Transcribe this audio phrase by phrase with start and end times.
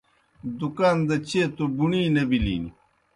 [0.59, 2.63] دُکان دہ چیئے توْ بُݨیْ نہ بِلِن۔